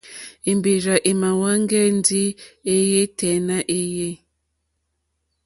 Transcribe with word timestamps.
Èmbèrzà 0.49 0.95
èmàáhwɛ̄ŋgɛ̄ 1.09 1.83
ndí 1.97 2.21
èéyɛ́ 2.71 3.05
tɛ́ 3.17 3.33
nà 3.47 3.57
èéyé. 3.77 4.09